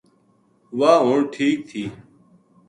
[0.79, 1.83] واہ ہُن ٹھیک تھی